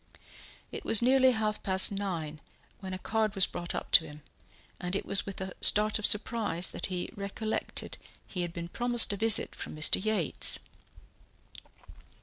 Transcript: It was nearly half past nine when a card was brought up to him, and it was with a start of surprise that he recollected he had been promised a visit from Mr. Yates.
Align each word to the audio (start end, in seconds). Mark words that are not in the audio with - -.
It 0.71 0.83
was 0.83 1.03
nearly 1.03 1.29
half 1.33 1.61
past 1.61 1.91
nine 1.91 2.41
when 2.79 2.91
a 2.91 2.97
card 2.97 3.35
was 3.35 3.45
brought 3.45 3.75
up 3.75 3.91
to 3.91 4.03
him, 4.07 4.23
and 4.79 4.95
it 4.95 5.05
was 5.05 5.27
with 5.27 5.39
a 5.39 5.53
start 5.61 5.99
of 5.99 6.07
surprise 6.07 6.69
that 6.71 6.87
he 6.87 7.11
recollected 7.15 7.99
he 8.25 8.41
had 8.41 8.51
been 8.51 8.67
promised 8.67 9.13
a 9.13 9.15
visit 9.17 9.53
from 9.53 9.75
Mr. 9.75 10.03
Yates. 10.03 10.57